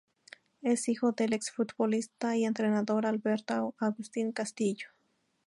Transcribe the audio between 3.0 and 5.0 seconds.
Alberto Agustín Castillo.